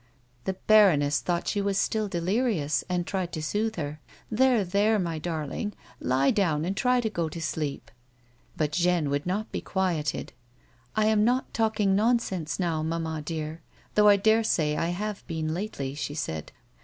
The 0.45 0.53
baroness 0.65 1.19
thought 1.21 1.47
she 1.47 1.61
was 1.61 1.77
still 1.77 2.07
delirious, 2.07 2.83
and 2.89 3.05
tried 3.05 3.31
to 3.33 3.41
soothe 3.43 3.75
her." 3.75 3.99
There, 4.31 4.63
there, 4.63 4.97
my 4.97 5.19
darling; 5.19 5.73
lie 5.99 6.31
down 6.31 6.65
and 6.65 6.75
try 6.75 7.01
to 7.01 7.07
go 7.11 7.29
tr 7.29 7.39
sleep." 7.39 7.91
But 8.57 8.71
Jeanne 8.71 9.11
would 9.11 9.27
not 9.27 9.51
be 9.51 9.61
quieted." 9.61 10.33
I 10.95 11.05
am 11.05 11.23
not 11.23 11.53
talking 11.53 11.95
nonsense 11.95 12.59
now, 12.59 12.81
mamma 12.81 13.21
dear, 13.23 13.61
though 13.93 14.05
1 14.05 14.21
daresay 14.21 14.75
I 14.75 14.87
have 14.87 15.23
been 15.27 15.53
lately," 15.53 15.93
she 15.93 16.15
said. 16.15 16.51